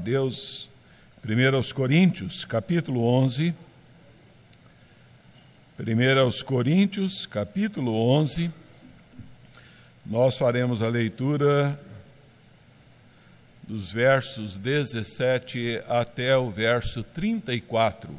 [0.00, 0.68] de Deus,
[1.22, 3.54] 1 Coríntios, capítulo 11.
[5.78, 8.50] 1 Coríntios, capítulo 11.
[10.06, 11.78] Nós faremos a leitura
[13.68, 18.10] dos versos 17 até o verso 34.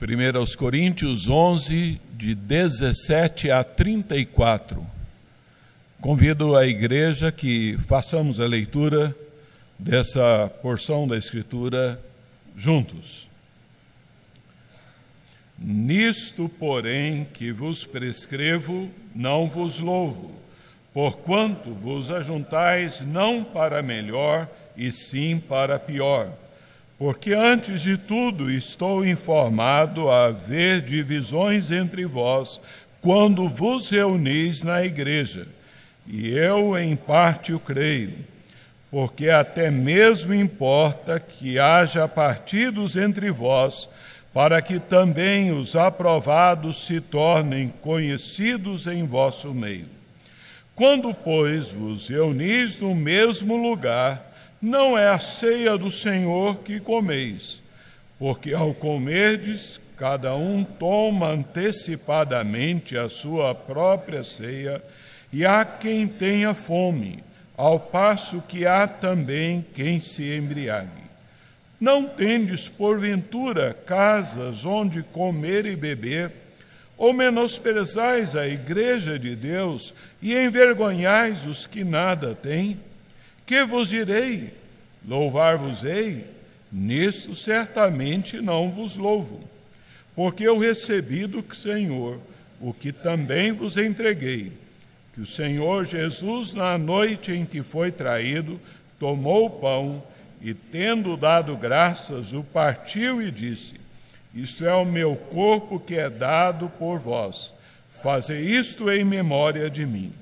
[0.00, 4.82] Primeiro aos Coríntios 11, de 17 a 34.
[6.00, 9.14] Convido a igreja que façamos a leitura
[9.78, 12.00] dessa porção da Escritura
[12.56, 13.28] juntos.
[15.58, 20.32] Nisto, porém, que vos prescrevo, não vos louvo,
[20.94, 26.32] porquanto vos ajuntais não para melhor, e sim para pior
[27.00, 32.60] porque antes de tudo estou informado a haver divisões entre vós
[33.00, 35.46] quando vos reunis na igreja.
[36.06, 38.18] E eu, em parte, o creio,
[38.90, 43.88] porque até mesmo importa que haja partidos entre vós,
[44.34, 49.86] para que também os aprovados se tornem conhecidos em vosso meio.
[50.76, 54.29] Quando, pois, vos reunis no mesmo lugar,
[54.60, 57.60] não é a ceia do Senhor que comeis,
[58.18, 64.82] porque ao comerdes, cada um toma antecipadamente a sua própria ceia,
[65.32, 67.22] e há quem tenha fome,
[67.56, 70.88] ao passo que há também quem se embriague.
[71.80, 76.30] Não tendes, porventura, casas onde comer e beber,
[76.98, 82.78] ou menosprezais a igreja de Deus e envergonhais os que nada têm?
[83.50, 84.54] Que vos direi?
[85.04, 86.24] Louvar-vos-ei?
[86.70, 89.42] Nisto certamente não vos louvo,
[90.14, 92.20] porque eu recebi do Senhor
[92.60, 94.52] o que também vos entreguei,
[95.12, 98.60] que o Senhor Jesus, na noite em que foi traído,
[99.00, 100.00] tomou o pão
[100.40, 103.80] e, tendo dado graças, o partiu e disse:
[104.32, 107.52] Isto é o meu corpo que é dado por vós.
[107.90, 110.12] Fazei isto em memória de mim.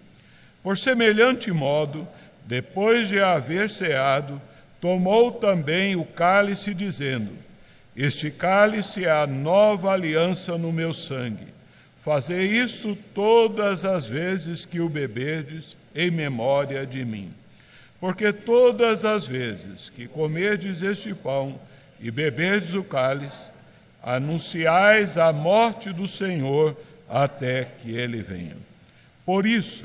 [0.63, 2.09] Por semelhante modo,
[2.49, 4.41] depois de haver ceado,
[4.81, 7.31] tomou também o cálice, dizendo:
[7.95, 11.47] Este cálice é a nova aliança no meu sangue.
[12.01, 17.31] Fazei isto todas as vezes que o beberdes, em memória de mim.
[18.01, 21.61] Porque todas as vezes que comerdes este pão
[22.01, 23.45] e beberdes o cálice,
[24.03, 26.75] anunciais a morte do Senhor
[27.11, 28.57] até que ele venha.
[29.27, 29.85] Por isso,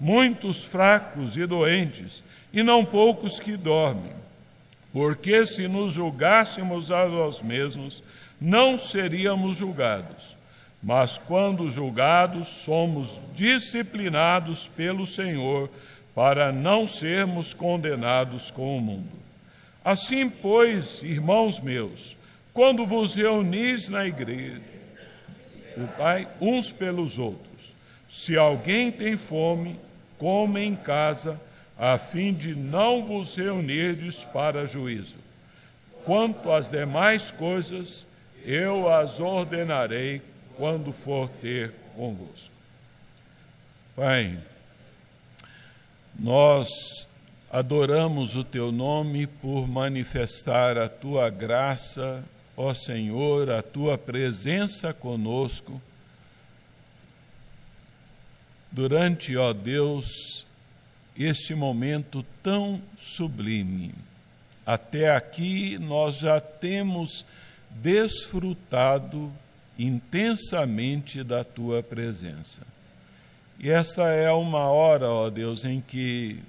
[0.00, 2.22] muitos fracos e doentes,
[2.52, 4.12] e não poucos que dormem.
[4.92, 8.02] Porque se nos julgássemos a nós mesmos,
[8.40, 10.36] não seríamos julgados.
[10.82, 15.68] Mas quando julgados, somos disciplinados pelo Senhor,
[16.14, 19.20] para não sermos condenados com o mundo.
[19.84, 22.16] Assim, pois, irmãos meus,
[22.52, 24.60] quando vos reunis na igreja,
[25.76, 27.72] o Pai, uns pelos outros,
[28.10, 29.78] se alguém tem fome,
[30.20, 31.40] coma em casa,
[31.78, 35.16] a fim de não vos reunirdes para juízo.
[36.04, 38.06] Quanto às demais coisas,
[38.44, 40.20] eu as ordenarei
[40.56, 42.54] quando for ter convosco.
[43.96, 44.38] Pai,
[46.18, 46.68] nós
[47.50, 52.22] adoramos o teu nome por manifestar a tua graça,
[52.56, 55.80] ó Senhor, a tua presença conosco
[58.70, 60.46] durante, ó Deus,
[61.18, 63.94] este momento tão sublime.
[64.64, 67.24] Até aqui nós já temos
[67.70, 69.32] desfrutado
[69.78, 72.62] intensamente da tua presença.
[73.58, 76.40] E esta é uma hora, ó Deus, em que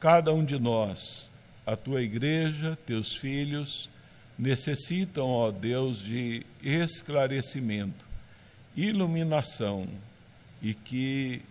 [0.00, 1.28] cada um de nós,
[1.64, 3.88] a tua igreja, teus filhos,
[4.38, 8.06] necessitam, ó Deus, de esclarecimento,
[8.76, 9.86] iluminação,
[10.62, 11.42] e que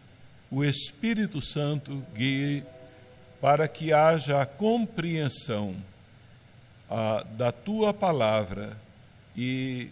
[0.50, 2.64] o Espírito Santo guie
[3.42, 5.76] para que haja a compreensão
[6.90, 8.78] ah, da tua palavra
[9.36, 9.90] e,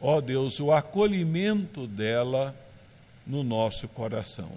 [0.00, 2.54] ó Deus, o acolhimento dela
[3.26, 4.52] no nosso coração.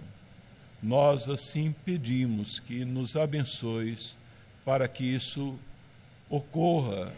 [0.82, 4.16] Nós assim pedimos que nos abençoes
[4.64, 5.58] para que isso
[6.30, 7.12] ocorra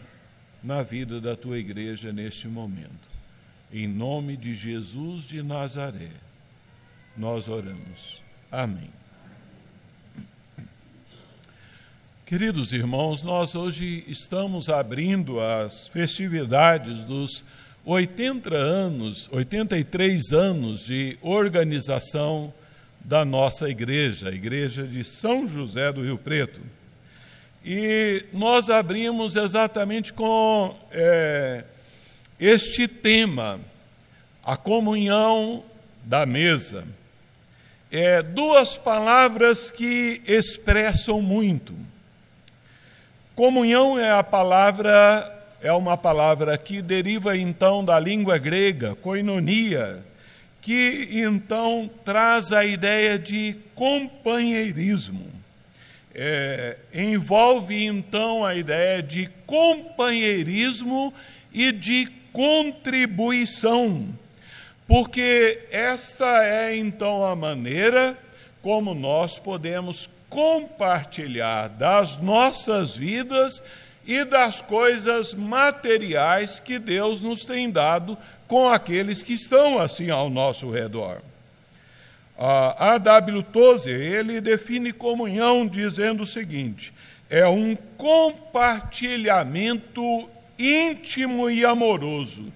[0.62, 3.10] na vida da tua igreja neste momento.
[3.72, 6.10] Em nome de Jesus de Nazaré,
[7.16, 8.22] nós oramos.
[8.50, 8.90] Amém.
[12.26, 17.44] Queridos irmãos, nós hoje estamos abrindo as festividades dos
[17.84, 22.52] 80 anos, 83 anos de organização
[23.00, 26.60] da nossa igreja, a igreja de São José do Rio Preto.
[27.64, 31.64] E nós abrimos exatamente com é,
[32.40, 33.60] este tema,
[34.42, 35.62] a comunhão
[36.04, 36.84] da mesa.
[37.94, 41.74] É, duas palavras que expressam muito.
[43.34, 45.30] Comunhão é a palavra
[45.60, 50.02] é uma palavra que deriva então da língua grega, koinonia,
[50.62, 55.30] que então traz a ideia de companheirismo.
[56.14, 61.12] É, envolve então a ideia de companheirismo
[61.52, 64.08] e de contribuição,
[64.86, 68.18] porque esta é então a maneira
[68.60, 73.62] como nós podemos compartilhar das nossas vidas
[74.06, 78.18] e das coisas materiais que Deus nos tem dado
[78.48, 81.18] com aqueles que estão assim ao nosso redor.
[82.38, 83.42] A A.W.
[83.44, 86.92] Tozer, ele define comunhão dizendo o seguinte:
[87.30, 90.28] é um compartilhamento
[90.58, 92.52] íntimo e amoroso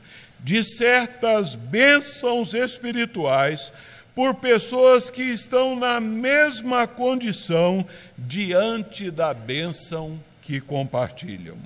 [0.47, 3.73] de certas bênçãos espirituais
[4.15, 7.85] por pessoas que estão na mesma condição
[8.17, 11.57] diante da bênção que compartilham.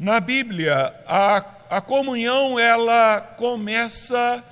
[0.00, 4.42] Na Bíblia, a, a comunhão ela começa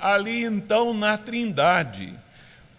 [0.00, 2.14] ali então na Trindade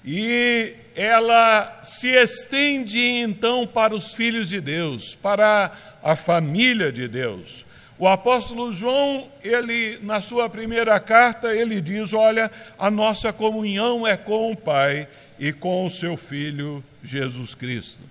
[0.03, 5.71] e ela se estende então para os filhos de Deus, para
[6.01, 7.69] a família de Deus.
[8.01, 12.49] O apóstolo João, ele na sua primeira carta, ele diz: "Olha,
[12.79, 15.07] a nossa comunhão é com o Pai
[15.37, 18.01] e com o seu filho Jesus Cristo".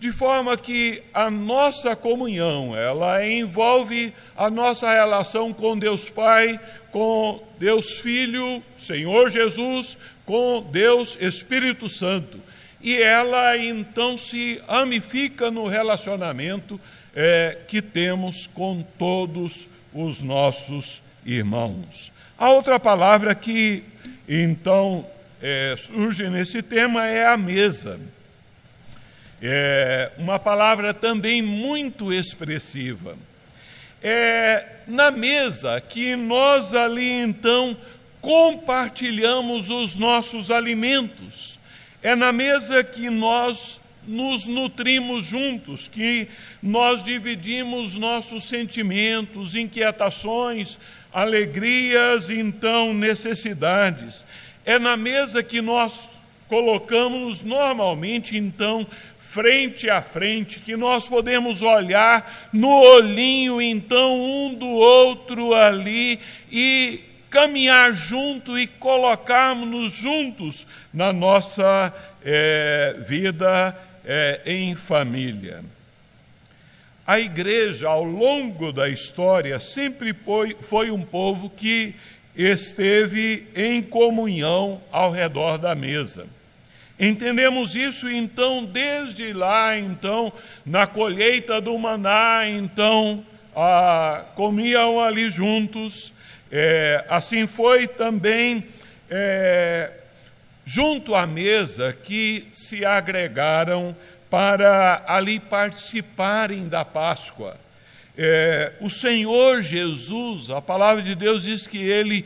[0.00, 6.58] De forma que a nossa comunhão, ela envolve a nossa relação com Deus Pai,
[6.90, 12.40] com Deus Filho, Senhor Jesus, com Deus Espírito Santo.
[12.80, 16.80] E ela então se amifica no relacionamento
[17.20, 22.12] é, que temos com todos os nossos irmãos.
[22.38, 23.82] A outra palavra que
[24.28, 25.04] então
[25.42, 27.98] é, surge nesse tema é a mesa.
[29.42, 33.16] É uma palavra também muito expressiva.
[34.00, 37.76] É na mesa que nós ali então
[38.20, 41.58] compartilhamos os nossos alimentos.
[42.00, 46.26] É na mesa que nós nos nutrimos juntos, que
[46.62, 50.78] nós dividimos nossos sentimentos, inquietações,
[51.12, 54.24] alegrias, então necessidades.
[54.64, 56.18] É na mesa que nós
[56.48, 58.86] colocamos normalmente, então,
[59.18, 66.18] frente a frente, que nós podemos olhar no olhinho, então, um do outro ali
[66.50, 67.00] e
[67.30, 71.92] caminhar junto e colocarmos-nos juntos na nossa
[72.24, 73.76] é, vida
[74.08, 75.62] é, em família.
[77.06, 81.94] A igreja, ao longo da história, sempre foi, foi um povo que
[82.34, 86.26] esteve em comunhão ao redor da mesa.
[86.98, 90.32] Entendemos isso então desde lá, então,
[90.64, 93.24] na colheita do maná, então,
[94.34, 96.12] comiam ali juntos.
[96.50, 98.64] É, assim foi também
[99.10, 99.92] é,
[100.68, 103.96] junto à mesa que se agregaram
[104.28, 107.56] para ali participarem da Páscoa.
[108.14, 112.22] É, o Senhor Jesus, a palavra de Deus diz que ele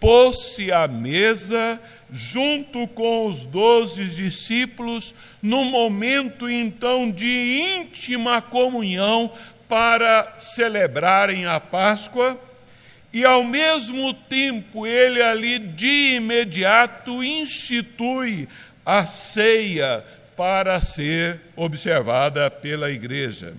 [0.00, 1.78] pôs-se à mesa
[2.10, 9.30] junto com os doze discípulos, no momento então de íntima comunhão
[9.68, 12.40] para celebrarem a Páscoa
[13.12, 18.48] e ao mesmo tempo ele ali de imediato institui
[18.84, 20.02] a ceia
[20.36, 23.54] para ser observada pela igreja.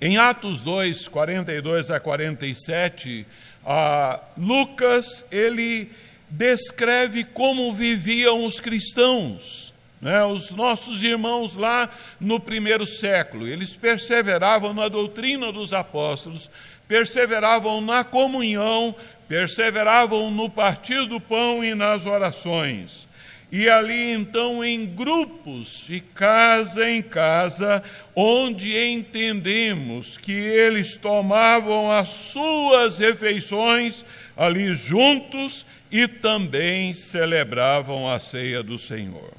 [0.00, 3.26] Em Atos 2, 42 a 47,
[3.66, 5.90] a Lucas ele
[6.30, 10.24] descreve como viviam os cristãos Né?
[10.24, 16.48] Os nossos irmãos lá no primeiro século, eles perseveravam na doutrina dos apóstolos,
[16.90, 18.92] perseveravam na comunhão,
[19.28, 23.06] perseveravam no partir do pão e nas orações.
[23.52, 27.80] E ali então em grupos, de casa em casa,
[28.14, 34.04] onde entendemos que eles tomavam as suas refeições
[34.36, 39.32] ali juntos e também celebravam a ceia do Senhor.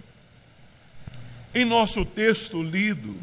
[1.54, 3.14] Em nosso texto lido,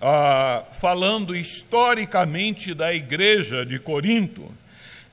[0.00, 4.50] ah, falando historicamente da igreja de Corinto,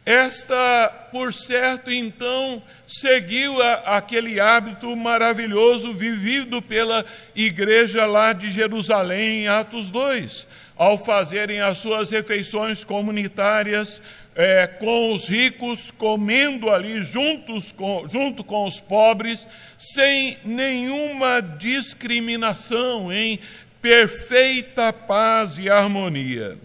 [0.05, 9.39] esta, por certo, então, seguiu a, aquele hábito maravilhoso vivido pela igreja lá de Jerusalém,
[9.41, 14.01] em Atos 2, ao fazerem as suas refeições comunitárias
[14.33, 19.45] é, com os ricos, comendo ali juntos com, junto com os pobres,
[19.77, 23.39] sem nenhuma discriminação, em
[23.87, 26.57] perfeita paz e harmonia.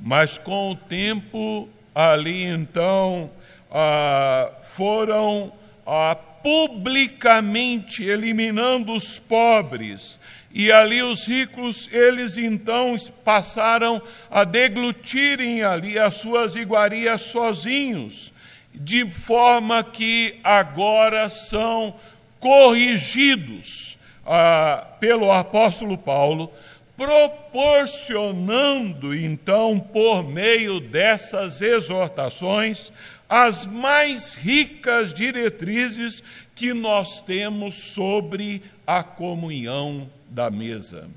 [0.00, 3.30] Mas com o tempo, ali então
[3.70, 5.52] ah, foram
[5.86, 10.18] ah, publicamente eliminando os pobres.
[10.50, 14.00] E ali os ricos, eles então passaram
[14.30, 18.32] a deglutirem ali as suas iguarias sozinhos,
[18.74, 21.94] de forma que agora são
[22.40, 23.97] corrigidos
[24.28, 26.52] ah, pelo apóstolo Paulo
[26.98, 32.92] proporcionando então, por meio dessas exortações,
[33.28, 36.20] as mais ricas diretrizes
[36.56, 41.08] que nós temos sobre a comunhão da mesa.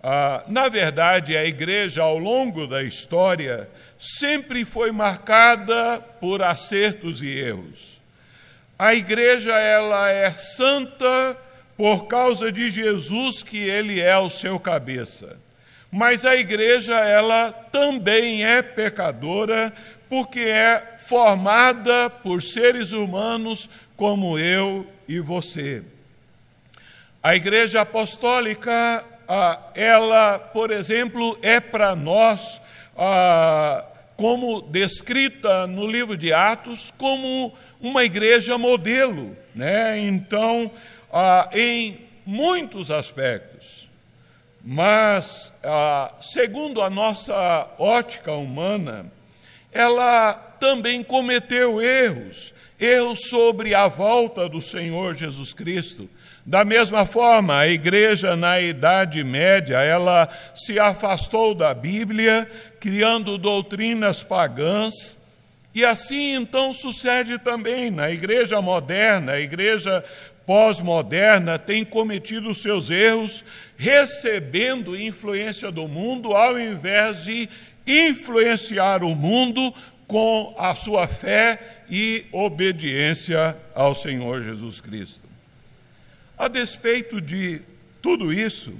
[0.00, 3.68] Ah, na verdade, a igreja, ao longo da história,
[3.98, 8.00] sempre foi marcada por acertos e erros.
[8.78, 11.36] A igreja ela é santa
[11.76, 15.36] por causa de Jesus que ele é o seu cabeça.
[15.90, 19.72] Mas a igreja ela também é pecadora
[20.08, 25.82] porque é formada por seres humanos como eu e você.
[27.22, 29.04] A igreja apostólica,
[29.74, 32.60] ela, por exemplo, é para nós,
[34.16, 39.36] como descrita no livro de Atos, como uma igreja modelo.
[39.54, 39.98] Né?
[39.98, 40.70] Então,
[41.12, 43.88] ah, em muitos aspectos,
[44.64, 49.06] mas, ah, segundo a nossa ótica humana,
[49.72, 56.08] ela também cometeu erros, erros sobre a volta do Senhor Jesus Cristo.
[56.44, 62.50] Da mesma forma, a igreja na Idade Média, ela se afastou da Bíblia,
[62.80, 65.16] criando doutrinas pagãs,
[65.74, 70.04] e assim então sucede também na igreja moderna, a igreja
[70.46, 73.44] pós-moderna tem cometido seus erros,
[73.76, 77.48] recebendo influência do mundo, ao invés de
[77.86, 79.72] influenciar o mundo
[80.06, 81.58] com a sua fé
[81.90, 85.28] e obediência ao Senhor Jesus Cristo.
[86.36, 87.60] A despeito de
[88.00, 88.74] tudo isso,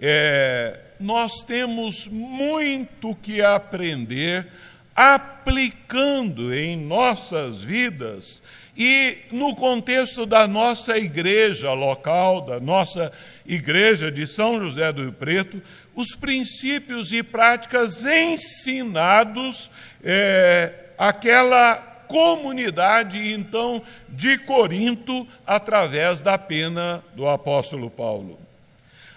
[0.00, 4.46] é, nós temos muito que aprender
[4.94, 8.42] aplicando em nossas vidas
[8.78, 13.10] e no contexto da nossa igreja local, da nossa
[13.44, 15.60] igreja de São José do Rio Preto,
[15.96, 19.68] os princípios e práticas ensinados
[20.04, 21.74] é, àquela
[22.06, 28.38] comunidade, então, de Corinto, através da pena do apóstolo Paulo.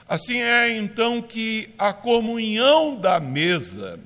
[0.10, 4.00] Assim é, então, que a comunhão da mesa,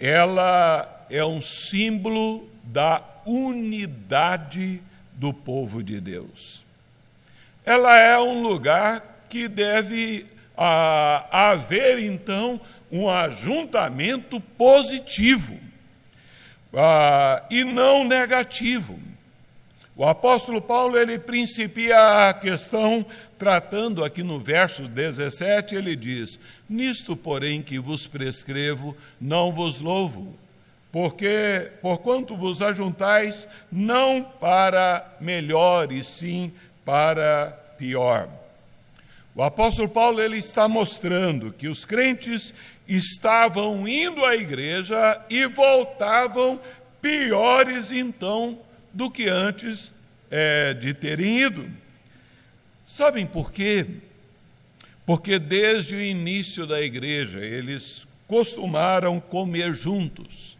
[0.00, 4.80] ela é um símbolo da unidade
[5.12, 6.64] do povo de Deus.
[7.64, 15.58] Ela é um lugar que deve ah, haver, então, um ajuntamento positivo
[16.72, 18.98] ah, e não negativo.
[19.96, 23.04] O apóstolo Paulo ele principia a questão
[23.38, 30.38] tratando aqui no verso 17, ele diz: Nisto, porém, que vos prescrevo, não vos louvo
[30.96, 36.50] porque porquanto vos ajuntais não para melhor e sim
[36.86, 38.30] para pior.
[39.34, 42.54] O apóstolo Paulo ele está mostrando que os crentes
[42.88, 46.58] estavam indo à igreja e voltavam
[47.02, 48.58] piores então
[48.90, 49.92] do que antes
[50.30, 51.70] é, de terem ido.
[52.86, 53.84] Sabem por quê?
[55.04, 60.55] Porque desde o início da igreja eles costumaram comer juntos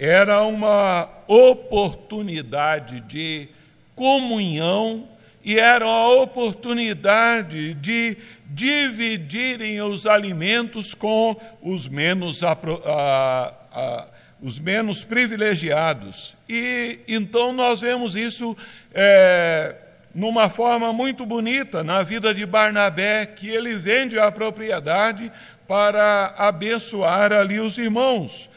[0.00, 3.48] era uma oportunidade de
[3.94, 5.06] comunhão
[5.44, 8.16] e era a oportunidade de
[8.46, 14.08] dividirem os alimentos com os menos, a, a, a,
[14.40, 16.34] os menos privilegiados.
[16.48, 18.56] E então nós vemos isso
[18.94, 19.74] é,
[20.14, 25.30] numa forma muito bonita na vida de Barnabé, que ele vende a propriedade
[25.68, 28.48] para abençoar ali os irmãos.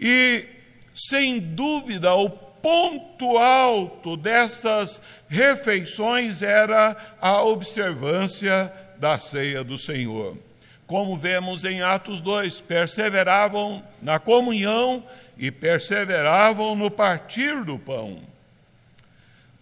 [0.00, 0.46] E,
[0.94, 10.36] sem dúvida, o ponto alto dessas refeições era a observância da ceia do Senhor.
[10.86, 15.02] Como vemos em Atos 2, perseveravam na comunhão
[15.36, 18.20] e perseveravam no partir do pão.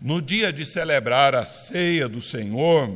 [0.01, 2.91] No dia de celebrar a ceia do Senhor,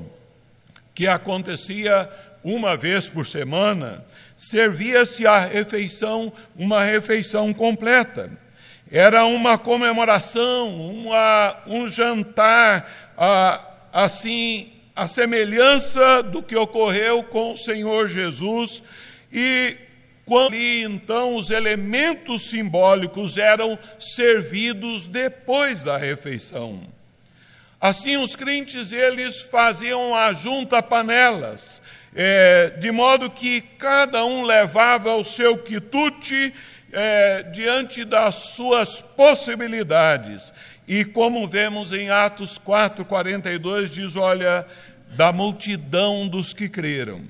[0.95, 2.11] que acontecia
[2.43, 4.05] uma vez por semana,
[4.37, 8.31] servia-se a refeição, uma refeição completa.
[8.91, 13.13] Era uma comemoração, uma, um jantar,
[13.93, 18.83] assim, a semelhança do que ocorreu com o Senhor Jesus.
[19.33, 19.77] E
[20.25, 26.83] quando então os elementos simbólicos eram servidos depois da refeição.
[27.81, 31.83] Assim, os crentes eles faziam a junta panelas,
[32.15, 36.55] é, de modo que cada um levava o seu quitute
[36.93, 40.53] é, diante das suas possibilidades.
[40.87, 44.67] E como vemos em Atos 4, 42, diz: olha,
[45.09, 47.23] da multidão dos que creram.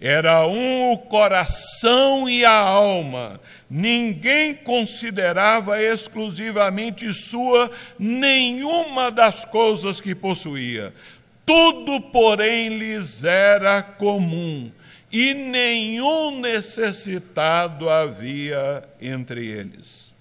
[0.00, 3.38] Era um o coração e a alma.
[3.68, 10.94] Ninguém considerava exclusivamente sua nenhuma das coisas que possuía.
[11.52, 14.70] Tudo, porém, lhes era comum
[15.10, 20.14] e nenhum necessitado havia entre eles.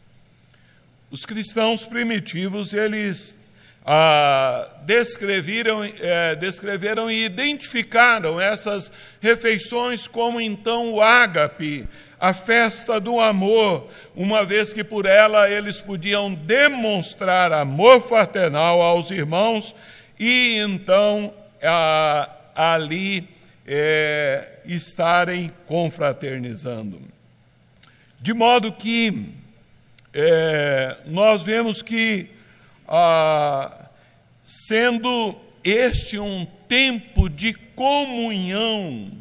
[1.11, 3.37] Os cristãos primitivos, eles
[3.85, 11.87] ah, descreveram, é, descreveram e identificaram essas refeições como então o ágape,
[12.19, 19.11] a festa do amor, uma vez que por ela eles podiam demonstrar amor fraternal aos
[19.11, 19.75] irmãos
[20.19, 23.27] e então ah, ali
[23.65, 27.01] é, estarem confraternizando.
[28.19, 29.29] De modo que
[30.13, 32.27] é, nós vemos que,
[32.87, 33.89] ah,
[34.43, 39.11] sendo este um tempo de comunhão,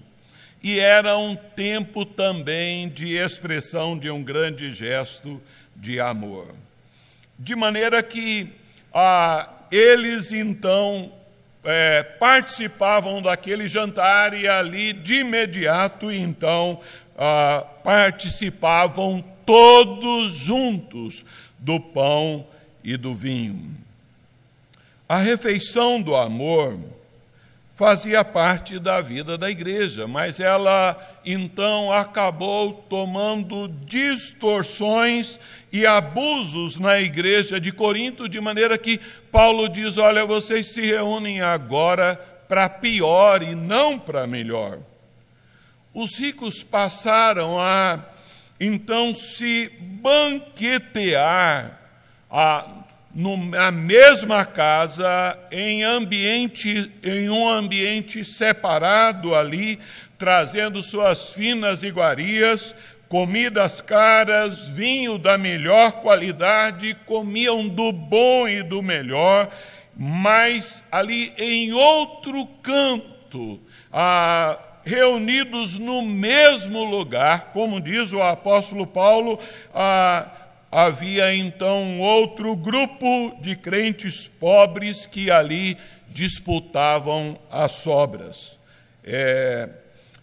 [0.63, 5.41] e era um tempo também de expressão de um grande gesto
[5.77, 6.55] de amor.
[7.39, 8.49] De maneira que
[8.93, 11.13] ah, eles então
[11.65, 16.81] é, participavam daquele jantar e ali de imediato, então,
[17.17, 21.25] ah, participavam todos juntos
[21.59, 22.47] do pão
[22.83, 23.77] e do vinho.
[25.09, 26.79] A refeição do amor
[27.79, 35.39] fazia parte da vida da igreja, mas ela então acabou tomando distorções
[35.73, 38.99] e abusos na igreja de Corinto, de maneira que
[39.31, 42.17] Paulo diz: Olha, vocês se reúnem agora
[42.49, 44.81] para pior e não para melhor.
[45.95, 48.01] Os ricos passaram a
[48.59, 51.79] então se banquetear
[52.29, 52.78] a,
[53.15, 59.79] na mesma casa, em, ambiente, em um ambiente separado ali,
[60.19, 62.75] trazendo suas finas iguarias,
[63.09, 69.49] comidas caras, vinho da melhor qualidade, comiam do bom e do melhor,
[69.97, 73.59] mas ali em outro canto,
[73.93, 79.39] ah, reunidos no mesmo lugar, como diz o apóstolo Paulo,
[79.75, 80.27] ah,
[80.71, 85.77] havia então outro grupo de crentes pobres que ali
[86.09, 88.59] disputavam as sobras.
[89.05, 89.69] É,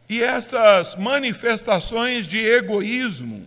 [0.07, 3.45] e essas manifestações de egoísmo,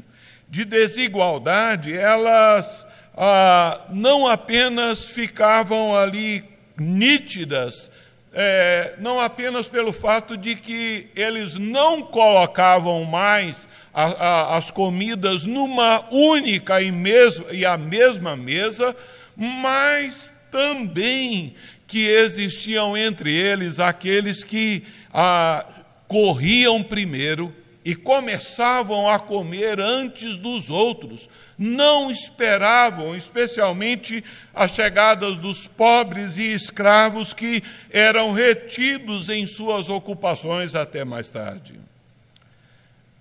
[0.49, 6.45] de desigualdade, elas ah, não apenas ficavam ali
[6.77, 7.91] nítidas,
[8.33, 15.45] é, não apenas pelo fato de que eles não colocavam mais a, a, as comidas
[15.45, 18.95] numa única e, mesmo, e a mesma mesa,
[19.37, 21.55] mas também
[21.87, 25.65] que existiam entre eles aqueles que ah,
[26.07, 31.29] corriam primeiro e começavam a comer antes dos outros.
[31.59, 34.23] Não esperavam, especialmente
[34.55, 41.75] a chegada dos pobres e escravos que eram retidos em suas ocupações até mais tarde.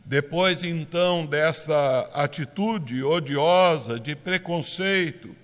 [0.05, 5.35] Depois, então, dessa atitude odiosa de preconceito,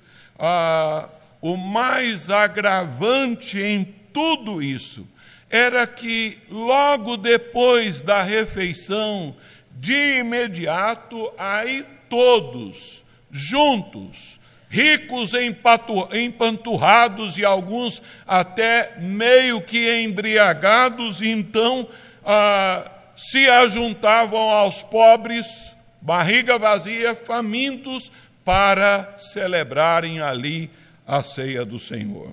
[1.42, 5.08] o mais agravante em tudo isso
[5.50, 9.36] era que logo depois da refeição,
[9.72, 21.88] de imediato, aí todos juntos, ricos empanturrados e alguns até meio que embriagados, então
[22.23, 28.12] ah, se ajuntavam aos pobres, barriga vazia, famintos,
[28.45, 30.69] para celebrarem ali
[31.08, 32.32] a ceia do Senhor.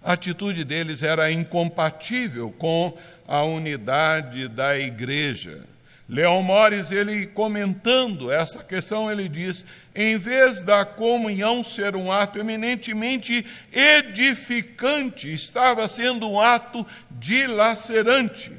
[0.00, 5.73] A atitude deles era incompatível com a unidade da igreja.
[6.08, 9.64] Leão Mores, ele comentando essa questão, ele diz:
[9.94, 18.52] em vez da comunhão ser um ato eminentemente edificante, estava sendo um ato dilacerante.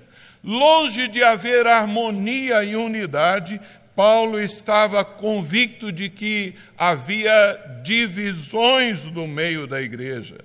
[0.44, 3.60] Longe de haver harmonia e unidade,
[3.96, 10.38] Paulo estava convicto de que havia divisões no meio da igreja.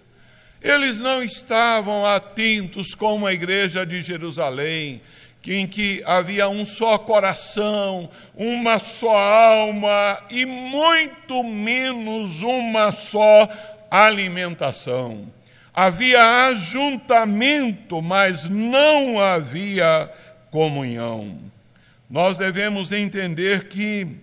[0.63, 5.01] Eles não estavam atentos como a igreja de Jerusalém,
[5.47, 13.49] em que havia um só coração, uma só alma e muito menos uma só
[13.91, 15.27] alimentação.
[15.73, 20.11] Havia ajuntamento, mas não havia
[20.51, 21.51] comunhão
[22.11, 24.17] nós devemos entender que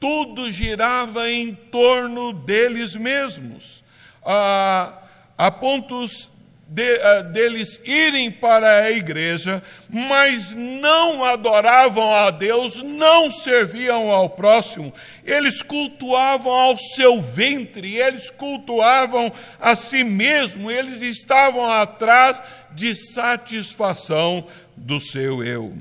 [0.00, 3.84] tudo girava em torno deles mesmos,
[4.24, 4.98] a,
[5.36, 6.39] a pontos
[6.72, 14.30] de, a, deles irem para a igreja, mas não adoravam a Deus, não serviam ao
[14.30, 22.94] próximo, eles cultuavam ao seu ventre, eles cultuavam a si mesmo, eles estavam atrás de
[22.94, 25.74] satisfação do seu eu.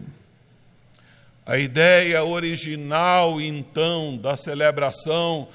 [1.45, 5.47] A ideia original, então, da celebração,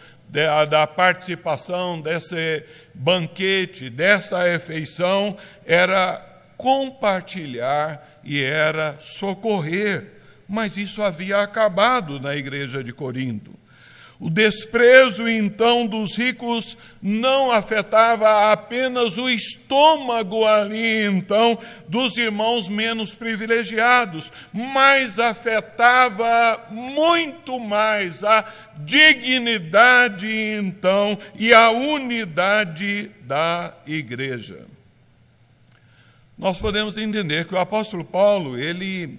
[0.68, 6.24] da participação desse banquete, dessa refeição, era
[6.56, 10.12] compartilhar e era socorrer.
[10.48, 13.52] Mas isso havia acabado na igreja de Corinto.
[14.20, 23.14] O desprezo, então, dos ricos não afetava apenas o estômago ali, então, dos irmãos menos
[23.14, 28.44] privilegiados, mas afetava muito mais a
[28.78, 34.64] dignidade, então, e a unidade da igreja.
[36.38, 39.18] Nós podemos entender que o apóstolo Paulo, ele,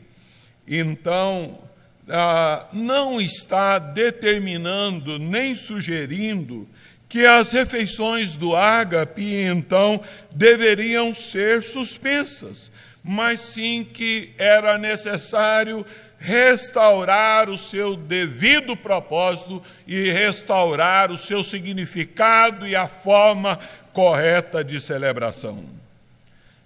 [0.68, 1.60] então,
[2.10, 6.68] ah, não está determinando nem sugerindo
[7.08, 10.02] que as refeições do ágape, então,
[10.34, 12.72] deveriam ser suspensas,
[13.04, 15.86] mas sim que era necessário
[16.18, 23.60] restaurar o seu devido propósito e restaurar o seu significado e a forma
[23.94, 25.75] correta de celebração.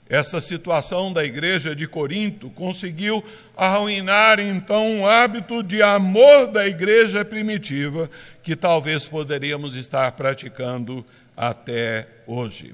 [0.09, 3.23] Essa situação da igreja de Corinto conseguiu
[3.55, 8.09] arruinar então o hábito de amor da igreja primitiva
[8.41, 11.05] que talvez poderíamos estar praticando
[11.37, 12.73] até hoje.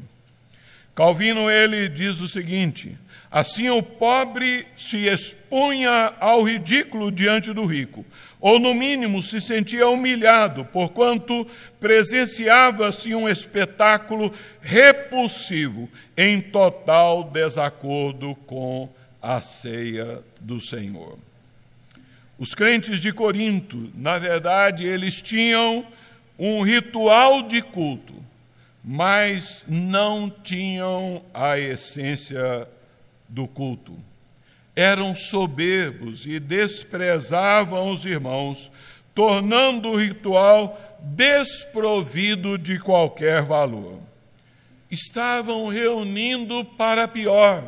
[0.96, 2.98] Calvino ele diz o seguinte:
[3.30, 8.06] assim o pobre se expunha ao ridículo diante do rico,
[8.46, 11.48] ou no mínimo se sentia humilhado, porquanto
[11.80, 14.32] presenciava-se um espetáculo
[14.62, 18.88] repulsivo, em total desacordo com
[19.20, 21.18] a ceia do Senhor.
[22.38, 25.84] Os crentes de Corinto, na verdade, eles tinham
[26.38, 28.14] um ritual de culto,
[28.84, 32.68] mas não tinham a essência
[33.28, 33.98] do culto
[34.76, 38.70] eram soberbos e desprezavam os irmãos,
[39.14, 44.00] tornando o ritual desprovido de qualquer valor.
[44.92, 47.64] Estavam reunindo para pior,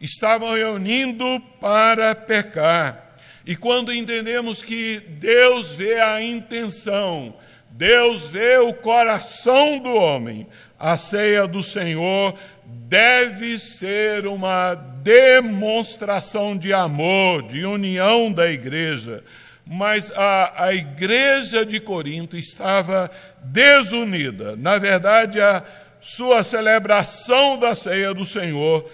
[0.00, 3.16] estavam reunindo para pecar.
[3.46, 7.34] E quando entendemos que Deus vê a intenção,
[7.70, 10.46] Deus vê o coração do homem,
[10.80, 19.22] a ceia do Senhor deve ser uma demonstração de amor, de união da igreja.
[19.66, 23.10] Mas a, a igreja de Corinto estava
[23.42, 24.56] desunida.
[24.56, 25.62] Na verdade, a
[26.00, 28.90] sua celebração da ceia do Senhor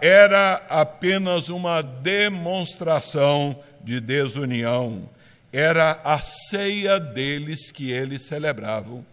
[0.00, 5.10] era apenas uma demonstração de desunião.
[5.52, 9.04] Era a ceia deles que eles celebravam,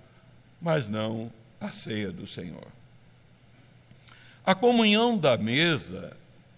[0.62, 2.67] mas não a ceia do Senhor.
[4.45, 6.15] A comunhão da mesa,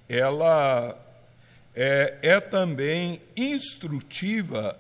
[0.08, 0.98] ela
[1.76, 4.78] é, é também instrutiva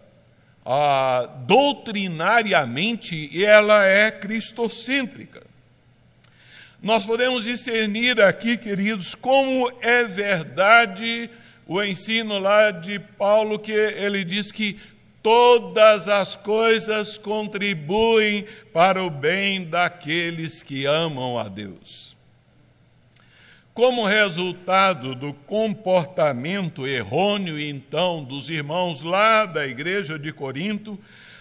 [0.66, 5.44] ah, doutrinariamente, ela é cristocêntrica.
[6.82, 11.30] Nós podemos discernir aqui, queridos, como é verdade
[11.68, 14.80] o ensino lá de Paulo, que ele diz que
[15.22, 22.16] todas as coisas contribuem para o bem daqueles que amam a Deus.
[23.74, 31.00] Como resultado do comportamento errôneo, então, dos irmãos lá da igreja de Corinto,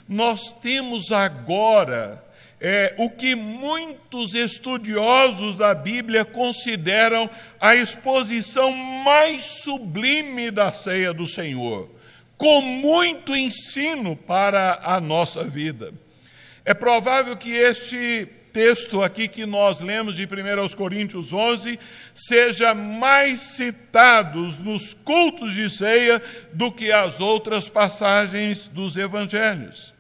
[0.08, 2.24] nós temos agora
[2.60, 7.28] é, o que muitos estudiosos da Bíblia consideram
[7.60, 11.88] a exposição mais sublime da ceia do Senhor,
[12.40, 15.92] com muito ensino para a nossa vida.
[16.64, 21.78] É provável que este texto aqui que nós lemos de 1 Coríntios 11
[22.14, 29.92] seja mais citado nos cultos de ceia do que as outras passagens dos evangelhos.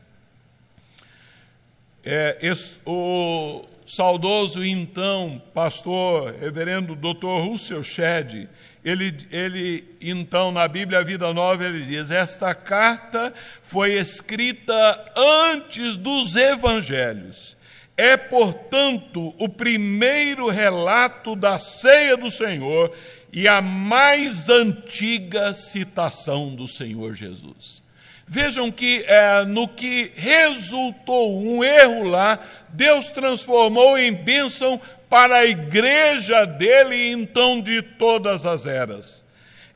[2.02, 7.44] É, esse, o saudoso então pastor reverendo Dr.
[7.44, 8.48] Russell Shedd,
[8.84, 16.34] ele, ele então na Bíblia Vida Nova ele diz: esta carta foi escrita antes dos
[16.36, 17.56] evangelhos.
[17.96, 22.90] É, portanto, o primeiro relato da ceia do Senhor
[23.30, 27.82] e a mais antiga citação do Senhor Jesus.
[28.26, 32.38] Vejam que é, no que resultou um erro lá,
[32.68, 34.80] Deus transformou em bênção
[35.10, 39.24] para a igreja dele, então de todas as eras.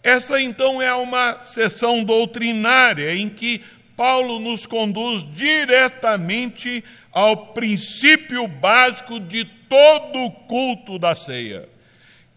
[0.03, 3.61] Essa então é uma sessão doutrinária em que
[3.97, 11.69] Paulo nos conduz diretamente ao princípio básico de todo o culto da ceia,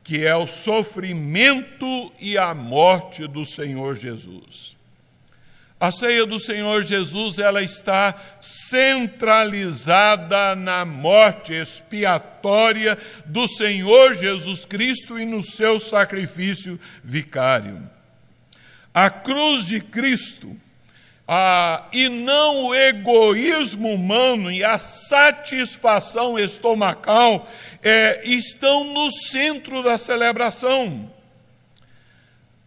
[0.04, 4.77] que é o sofrimento e a morte do Senhor Jesus.
[5.80, 15.20] A ceia do Senhor Jesus, ela está centralizada na morte expiatória do Senhor Jesus Cristo
[15.20, 17.88] e no seu sacrifício vicário.
[18.92, 20.58] A cruz de Cristo,
[21.28, 27.48] a, e não o egoísmo humano e a satisfação estomacal
[27.84, 31.08] é, estão no centro da celebração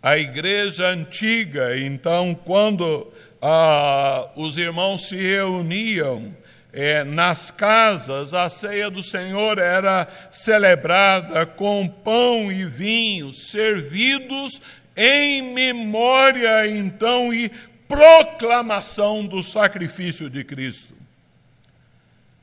[0.02, 6.34] a igreja antiga, então, quando ah, os irmãos se reuniam
[6.72, 14.60] é, nas casas, a ceia do Senhor era celebrada com pão e vinho, servidos
[14.96, 17.50] em memória, então, e
[17.88, 20.94] proclamação do sacrifício de Cristo.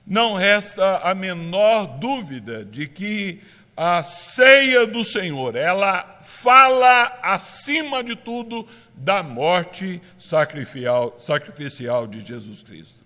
[0.05, 3.41] Não resta a menor dúvida de que
[3.77, 12.63] a ceia do Senhor, ela fala, acima de tudo, da morte sacrificial, sacrificial de Jesus
[12.63, 13.03] Cristo.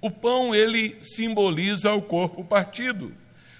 [0.00, 3.12] O pão, ele simboliza o corpo partido.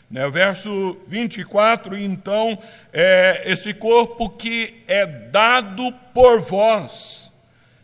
[0.08, 0.28] Né?
[0.30, 2.56] Verso 24, então,
[2.92, 7.32] é esse corpo que é dado por vós,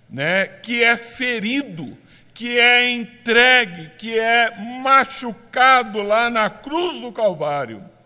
[0.09, 0.47] né?
[0.47, 1.99] que é ferido,
[2.33, 7.98] que é entregue, que é machucado lá na cruz do Calvário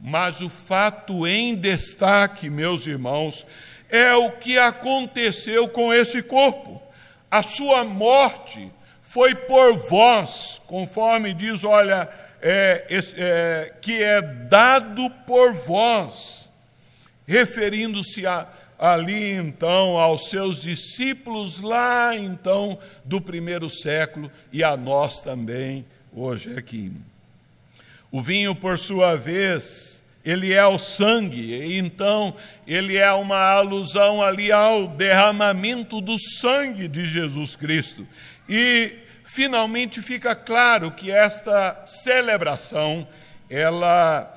[0.00, 3.46] mas o fato em destaque, meus irmãos,
[3.88, 6.82] é o que aconteceu com esse corpo.
[7.30, 8.70] A sua morte
[9.02, 12.08] foi por vós, conforme diz, olha,
[12.40, 16.48] é, é, que é dado por vós,
[17.26, 18.24] referindo-se
[18.78, 26.56] ali então aos seus discípulos lá então do primeiro século e a nós também hoje
[26.56, 26.92] aqui.
[28.16, 32.34] O vinho, por sua vez, ele é o sangue, então
[32.66, 38.08] ele é uma alusão ali ao derramamento do sangue de Jesus Cristo.
[38.48, 43.06] E finalmente fica claro que esta celebração
[43.50, 44.34] ela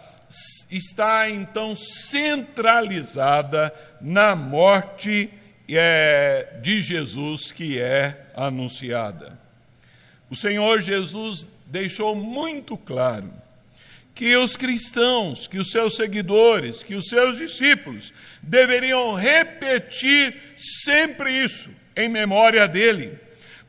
[0.69, 5.29] está então centralizada na morte
[5.69, 9.39] é, de Jesus que é anunciada.
[10.29, 13.31] O Senhor Jesus deixou muito claro
[14.19, 18.11] que os cristãos, que os seus seguidores, que os seus discípulos
[18.43, 23.17] deveriam repetir sempre isso em memória dele.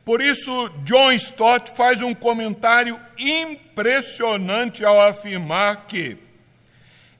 [0.03, 6.17] Por isso, John Stott faz um comentário impressionante ao afirmar que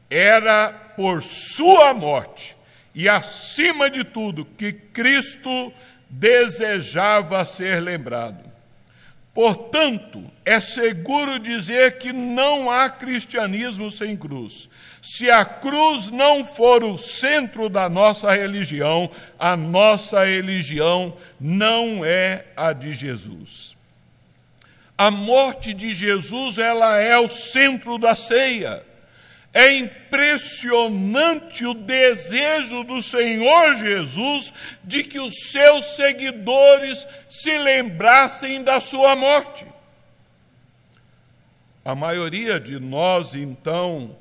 [0.10, 2.58] era por sua morte
[2.94, 5.72] e, acima de tudo, que Cristo
[6.10, 8.51] desejava ser lembrado.
[9.34, 14.70] Portanto, é seguro dizer que não há cristianismo sem cruz.
[15.02, 22.46] Se a cruz não for o centro da nossa religião, a nossa religião não é
[22.58, 23.76] a de Jesus.
[24.98, 28.84] A morte de Jesus, ela é o centro da ceia.
[29.54, 38.80] É impressionante o desejo do Senhor Jesus de que os seus seguidores se lembrassem da
[38.80, 39.66] sua morte.
[41.84, 44.16] A maioria de nós, então,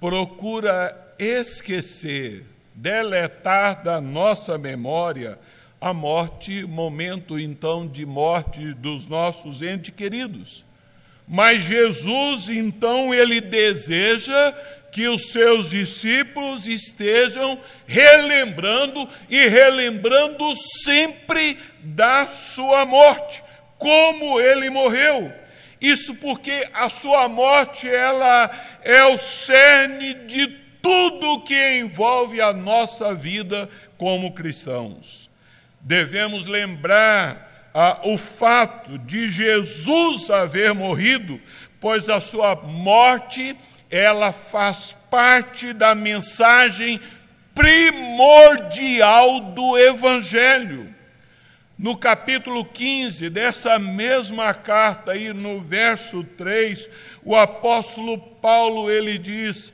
[0.00, 5.38] procura esquecer, deletar da nossa memória
[5.80, 10.64] a morte, momento então de morte dos nossos entes queridos.
[11.32, 14.52] Mas Jesus, então, ele deseja
[14.92, 20.44] que os seus discípulos estejam relembrando e relembrando
[20.84, 23.42] sempre da sua morte,
[23.78, 25.32] como ele morreu.
[25.80, 28.50] Isso porque a sua morte ela
[28.82, 30.48] é o cerne de
[30.82, 35.30] tudo que envolve a nossa vida como cristãos.
[35.80, 41.40] Devemos lembrar ah, o fato de Jesus haver morrido,
[41.80, 43.56] pois a sua morte
[43.90, 47.00] ela faz parte da mensagem
[47.54, 50.92] primordial do Evangelho.
[51.78, 56.88] No capítulo 15 dessa mesma carta, aí no verso 3,
[57.24, 59.72] o apóstolo Paulo ele diz: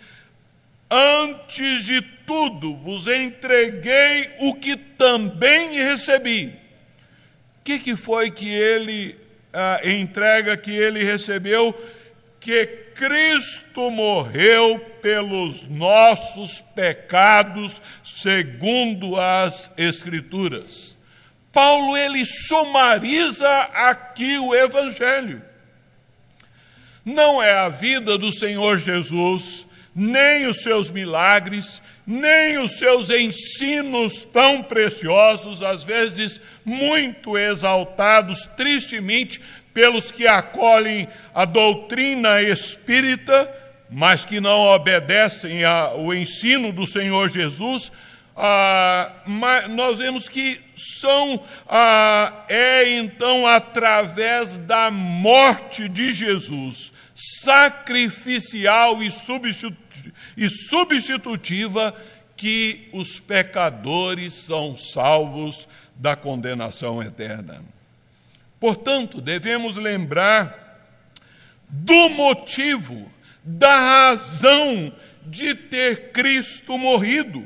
[0.90, 6.67] Antes de tudo vos entreguei o que também recebi
[7.68, 9.14] que, que foi que ele
[9.52, 11.74] a entrega que ele recebeu?
[12.40, 20.96] Que Cristo morreu pelos nossos pecados, segundo as Escrituras.
[21.52, 25.42] Paulo ele sumariza aqui o Evangelho.
[27.04, 34.23] Não é a vida do Senhor Jesus, nem os seus milagres, nem os seus ensinos
[34.23, 39.42] tão preciosos, às vezes muito exaltados, tristemente,
[39.75, 43.55] pelos que acolhem a doutrina espírita,
[43.90, 47.92] mas que não obedecem ao ensino do Senhor Jesus,
[48.35, 49.12] ah,
[49.68, 60.12] nós vemos que são ah, é então através da morte de Jesus, sacrificial e substitutiva
[60.37, 61.92] e substitutiva
[62.37, 67.64] que os pecadores são salvos da condenação eterna.
[68.61, 70.78] Portanto, devemos lembrar
[71.68, 73.11] do motivo,
[73.42, 74.92] da razão
[75.26, 77.44] de ter Cristo morrido.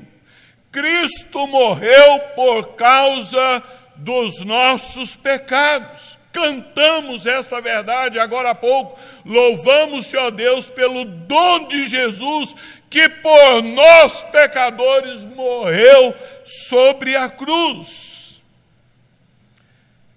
[0.71, 3.63] Cristo morreu por causa
[3.97, 8.99] dos nossos pecados cantamos essa verdade agora há pouco.
[9.25, 12.57] Louvamos-te, ó Deus, pelo dom de Jesus,
[12.89, 16.15] que por nós pecadores morreu
[16.45, 18.41] sobre a cruz.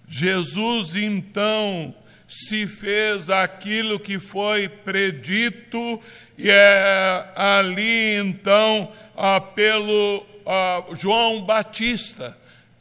[0.07, 1.93] Jesus então
[2.27, 6.01] se fez aquilo que foi predito,
[6.37, 12.37] e é ali então ah, pelo ah, João Batista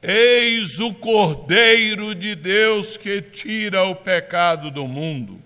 [0.06, 5.40] Eis o Cordeiro de Deus que tira o pecado do mundo.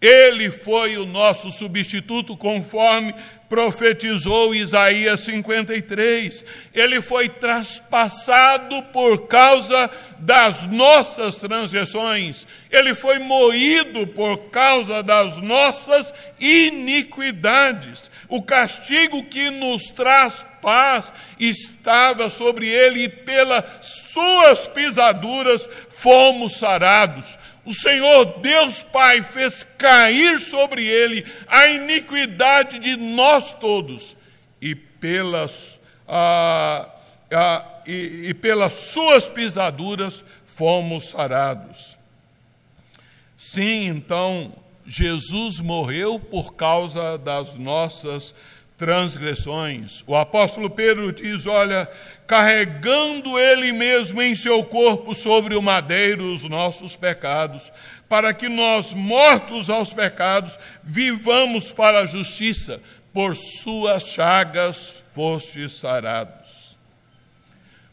[0.00, 3.14] Ele foi o nosso substituto, conforme
[3.48, 6.44] profetizou Isaías 53.
[6.74, 12.46] Ele foi traspassado por causa das nossas transgressões.
[12.70, 18.10] Ele foi moído por causa das nossas iniquidades.
[18.28, 27.38] O castigo que nos traz paz estava sobre ele e pelas suas pisaduras fomos sarados.
[27.64, 34.16] O Senhor Deus Pai fez cair sobre ele a iniquidade de nós todos
[34.60, 36.88] e pelas, ah,
[37.32, 41.96] ah, e, e pelas suas pisaduras fomos sarados.
[43.36, 44.52] Sim, então,
[44.84, 48.34] Jesus morreu por causa das nossas
[48.76, 50.04] transgressões.
[50.06, 51.88] O apóstolo Pedro diz: Olha,
[52.26, 57.72] carregando ele mesmo em seu corpo sobre o madeiro os nossos pecados,
[58.08, 62.80] para que nós, mortos aos pecados, vivamos para a justiça,
[63.12, 66.76] por suas chagas fostes sarados.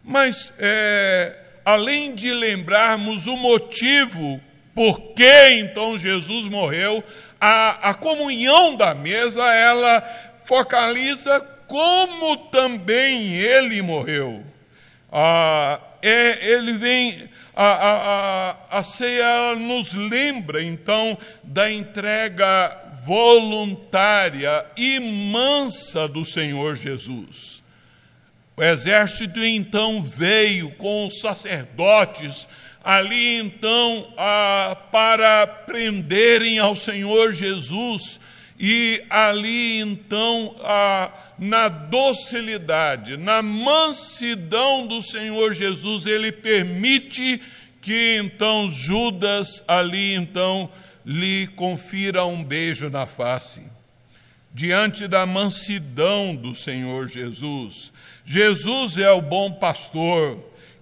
[0.03, 4.41] Mas, é, além de lembrarmos o motivo
[4.75, 7.03] por que então Jesus morreu,
[7.39, 10.01] a, a comunhão da mesa, ela
[10.45, 14.43] focaliza como também ele morreu.
[15.11, 24.65] Ah, é, ele vem, a, a, a, a ceia nos lembra então da entrega voluntária
[24.75, 27.63] e mansa do Senhor Jesus.
[28.55, 32.47] O exército então veio com os sacerdotes
[32.83, 34.13] ali então
[34.91, 38.19] para prenderem ao Senhor Jesus
[38.59, 40.55] e ali então,
[41.37, 47.41] na docilidade, na mansidão do Senhor Jesus, ele permite
[47.81, 50.69] que então Judas ali então
[51.05, 53.61] lhe confira um beijo na face.
[54.53, 57.91] Diante da mansidão do Senhor Jesus,
[58.23, 60.39] Jesus é o bom pastor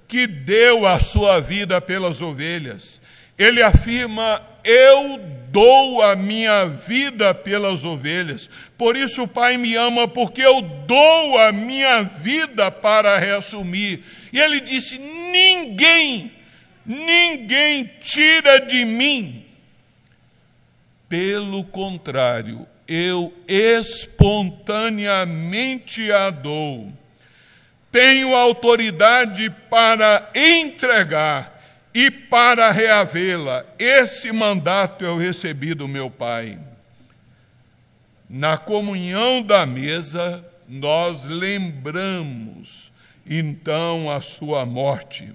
[0.07, 3.01] que deu a sua vida pelas ovelhas.
[3.38, 5.20] Ele afirma: Eu
[5.51, 8.49] dou a minha vida pelas ovelhas.
[8.78, 13.99] Por isso o Pai me ama, porque eu dou a minha vida para reassumir.
[14.32, 16.32] E ele disse: Ninguém,
[16.86, 19.43] ninguém tira de mim.
[21.09, 26.93] Pelo contrário, eu espontaneamente a dou.
[27.91, 31.61] Tenho autoridade para entregar
[31.93, 33.65] e para reavê-la.
[33.77, 36.59] Esse mandato eu recebi do meu Pai.
[38.29, 42.91] Na comunhão da mesa, nós lembramos
[43.25, 45.29] então a sua morte.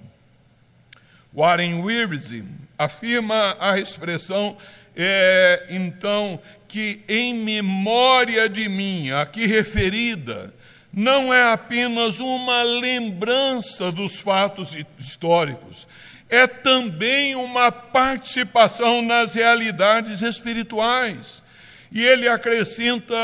[1.35, 2.45] Warren Wiersbe
[2.79, 4.57] afirma a expressão
[4.97, 10.55] é, então que em memória de mim, aqui referida,
[10.93, 15.86] não é apenas uma lembrança dos fatos históricos,
[16.29, 21.43] é também uma participação nas realidades espirituais.
[21.93, 23.17] E ele acrescenta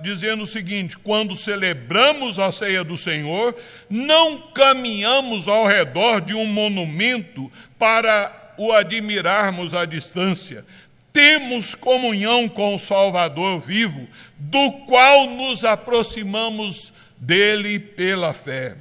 [0.00, 3.54] dizendo o seguinte: quando celebramos a ceia do Senhor,
[3.88, 10.64] não caminhamos ao redor de um monumento para o admirarmos à distância.
[11.12, 14.06] Temos comunhão com o Salvador vivo,
[14.36, 18.76] do qual nos aproximamos dele pela fé.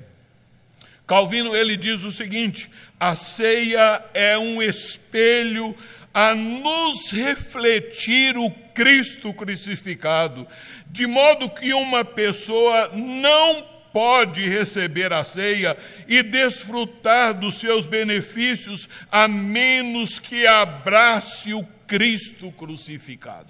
[1.05, 2.69] Calvino ele diz o seguinte:
[2.99, 5.75] a ceia é um espelho
[6.13, 10.47] a nos refletir o Cristo crucificado,
[10.87, 15.77] de modo que uma pessoa não pode receber a ceia
[16.07, 23.49] e desfrutar dos seus benefícios a menos que abrace o Cristo crucificado.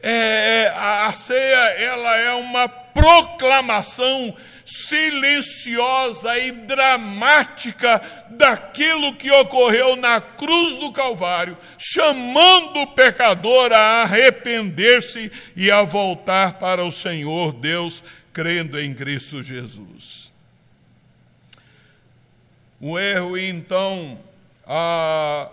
[0.00, 4.34] É, a ceia ela é uma proclamação
[4.64, 15.30] silenciosa e dramática daquilo que ocorreu na cruz do Calvário, chamando o pecador a arrepender-se
[15.54, 20.32] e a voltar para o Senhor Deus, crendo em Cristo Jesus.
[22.80, 24.18] O erro, então,
[24.66, 25.50] a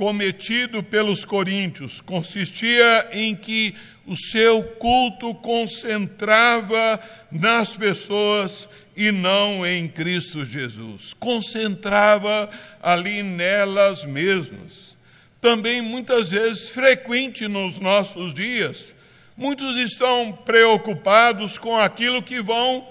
[0.00, 3.74] cometido pelos coríntios consistia em que
[4.06, 11.14] o seu culto concentrava nas pessoas e não em Cristo Jesus.
[11.14, 12.50] Concentrava
[12.82, 14.96] ali nelas mesmas.
[15.40, 18.94] Também muitas vezes frequente nos nossos dias.
[19.36, 22.86] Muitos estão preocupados com aquilo que vão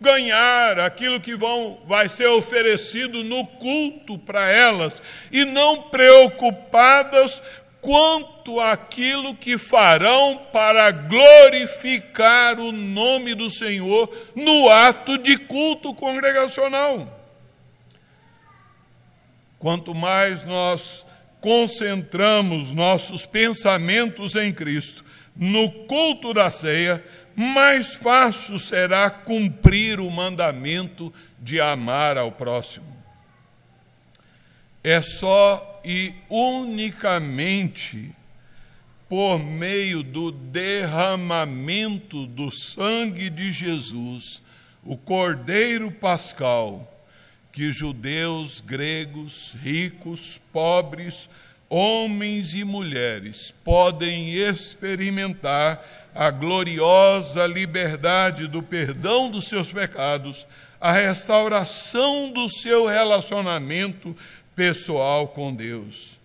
[0.00, 5.02] ganhar aquilo que vão, vai ser oferecido no culto para elas,
[5.32, 7.42] e não preocupadas
[7.80, 17.14] quanto aquilo que farão para glorificar o nome do Senhor no ato de culto congregacional.
[19.58, 21.04] Quanto mais nós
[21.40, 25.04] concentramos nossos pensamentos em Cristo
[25.34, 27.04] no culto da ceia,
[27.34, 32.96] mais fácil será cumprir o mandamento de amar ao próximo.
[34.82, 38.12] É só e unicamente
[39.08, 44.42] por meio do derramamento do sangue de Jesus,
[44.84, 46.94] o Cordeiro Pascal,
[47.50, 51.28] que judeus, gregos, ricos, pobres,
[51.70, 55.82] homens e mulheres podem experimentar
[56.14, 60.46] a gloriosa liberdade do perdão dos seus pecados,
[60.80, 64.16] a restauração do seu relacionamento
[64.58, 66.18] pessoal com Deus.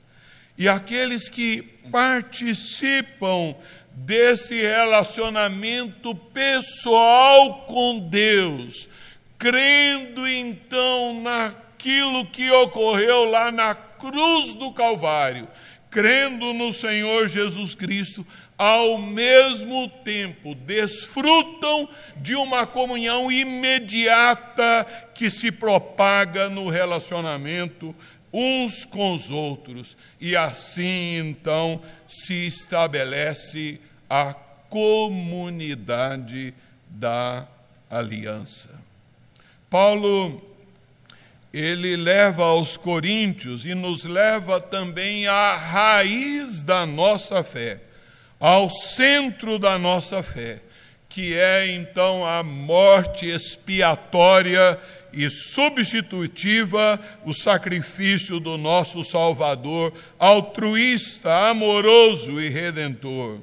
[0.57, 1.61] E aqueles que
[1.91, 3.55] participam
[3.91, 8.89] desse relacionamento pessoal com Deus,
[9.37, 15.47] crendo então naquilo que ocorreu lá na cruz do Calvário,
[15.91, 18.25] crendo no Senhor Jesus Cristo,
[18.57, 27.95] ao mesmo tempo desfrutam de uma comunhão imediata que se propaga no relacionamento
[28.33, 33.79] uns com os outros, e assim então se estabelece
[34.09, 34.33] a
[34.69, 36.53] comunidade
[36.89, 37.47] da
[37.89, 38.69] aliança.
[39.69, 40.41] Paulo
[41.53, 47.79] ele leva aos coríntios e nos leva também à raiz da nossa fé,
[48.39, 50.59] ao centro da nossa fé,
[51.07, 54.79] que é então a morte expiatória
[55.13, 63.39] e substitutiva, o sacrifício do nosso Salvador, altruísta, amoroso e redentor.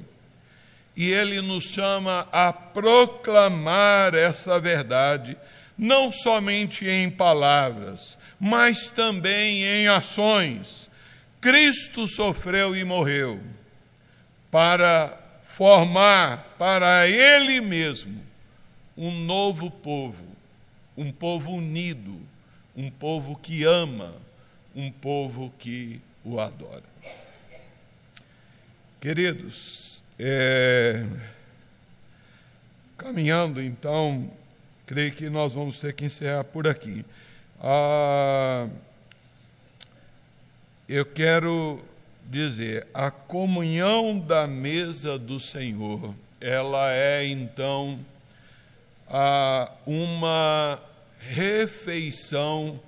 [0.95, 5.37] E ele nos chama a proclamar essa verdade
[5.77, 10.89] não somente em palavras, mas também em ações.
[11.39, 13.41] Cristo sofreu e morreu
[14.51, 18.21] para formar para Ele mesmo
[18.95, 20.30] um novo povo,
[21.01, 22.21] um povo unido,
[22.75, 24.13] um povo que ama,
[24.75, 26.83] um povo que o adora.
[28.99, 31.03] Queridos, é,
[32.95, 34.31] caminhando então
[34.85, 37.03] creio que nós vamos ter que encerrar por aqui.
[37.59, 38.67] Ah,
[40.87, 41.79] eu quero
[42.27, 47.99] dizer, a comunhão da mesa do Senhor, ela é então
[49.09, 50.90] ah, uma
[51.29, 52.81] refeição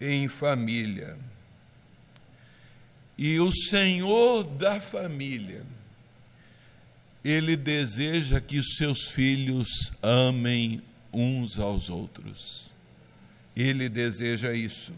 [0.00, 1.16] em família.
[3.18, 5.64] E o Senhor da família,
[7.24, 10.82] ele deseja que os seus filhos amem
[11.12, 12.70] uns aos outros.
[13.56, 14.92] Ele deseja isso.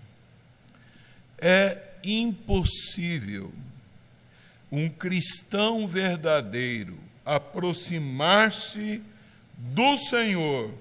[1.39, 3.53] É impossível
[4.71, 9.03] um cristão verdadeiro aproximar-se
[9.57, 10.73] do Senhor,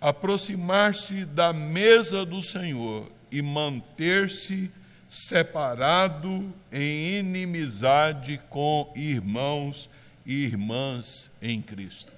[0.00, 4.70] aproximar-se da mesa do Senhor e manter-se
[5.08, 9.88] separado em inimizade com irmãos
[10.24, 12.12] e irmãs em Cristo.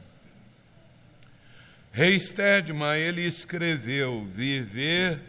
[1.93, 5.21] Rei Stedman, ele escreveu: Viver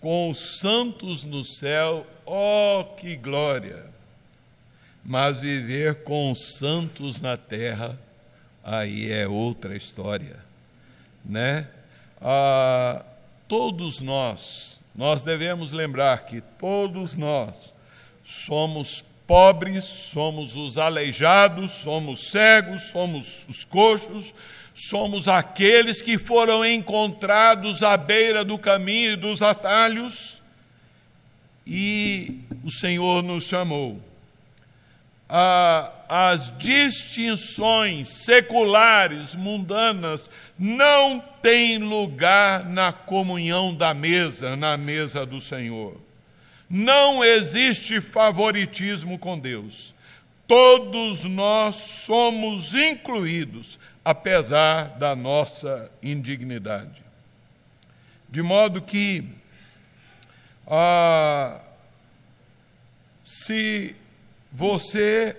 [0.00, 3.86] com os santos no céu, ó oh, que glória!
[5.04, 7.98] Mas viver com os santos na terra,
[8.62, 10.36] aí é outra história,
[11.28, 11.68] né?
[12.20, 13.04] Ah,
[13.46, 17.72] todos nós, nós devemos lembrar que todos nós
[18.24, 24.34] somos pobres, somos os aleijados, somos cegos, somos os coxos,
[24.74, 30.42] somos aqueles que foram encontrados à beira do caminho e dos atalhos,
[31.66, 34.07] e o Senhor nos chamou.
[35.28, 46.00] As distinções seculares, mundanas, não têm lugar na comunhão da mesa, na mesa do Senhor.
[46.68, 49.94] Não existe favoritismo com Deus.
[50.46, 57.02] Todos nós somos incluídos apesar da nossa indignidade.
[58.30, 59.24] De modo que,
[60.66, 61.60] ah,
[63.22, 63.94] se
[64.52, 65.36] você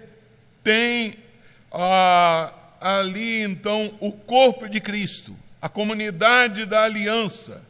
[0.64, 1.16] tem
[1.72, 7.62] ah, ali então o corpo de Cristo, a comunidade da aliança,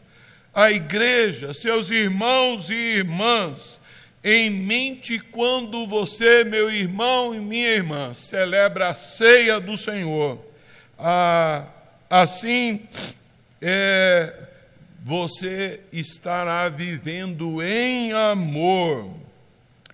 [0.53, 3.79] a igreja, seus irmãos e irmãs,
[4.23, 10.39] em mente quando você, meu irmão e minha irmã, celebra a ceia do Senhor.
[10.97, 11.65] Ah,
[12.09, 12.81] assim
[13.61, 14.33] é,
[15.03, 19.09] você estará vivendo em amor,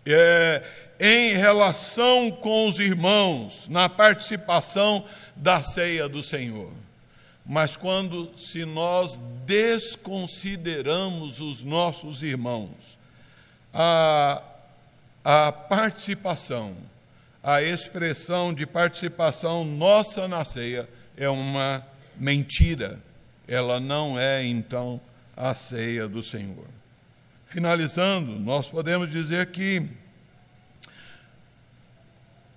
[0.05, 0.63] é,
[0.99, 5.03] em relação com os irmãos, na participação
[5.35, 6.71] da ceia do Senhor.
[7.45, 12.97] Mas quando, se nós desconsideramos os nossos irmãos,
[13.73, 14.41] a,
[15.23, 16.75] a participação,
[17.43, 21.85] a expressão de participação nossa na ceia é uma
[22.17, 22.99] mentira.
[23.47, 24.99] Ela não é, então,
[25.37, 26.65] a ceia do Senhor.
[27.45, 29.87] Finalizando, nós podemos dizer que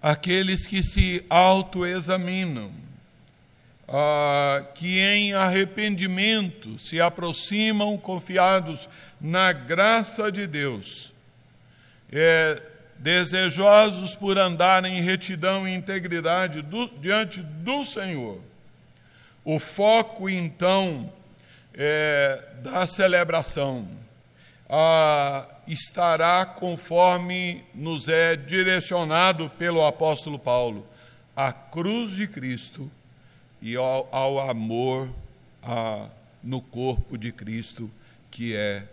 [0.03, 2.72] aqueles que se autoexaminam,
[3.88, 8.88] ah, que em arrependimento se aproximam confiados
[9.20, 11.12] na graça de Deus,
[12.12, 12.62] é,
[12.99, 18.40] desejosos por andar em retidão e integridade do, diante do Senhor.
[19.44, 21.12] O foco, então,
[21.74, 23.88] é, da celebração,
[24.68, 30.87] ah, estará conforme nos é direcionado pelo apóstolo Paulo,
[31.37, 32.91] a cruz de Cristo
[33.61, 35.11] e ao, ao amor
[35.62, 36.09] a,
[36.43, 37.91] no corpo de Cristo,
[38.31, 38.89] que é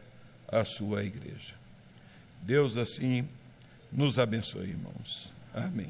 [0.51, 1.53] a sua igreja.
[2.41, 3.28] Deus assim
[3.91, 5.32] nos abençoe, irmãos.
[5.53, 5.89] Amém.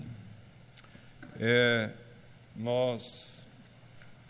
[1.40, 1.90] É,
[2.56, 3.35] nós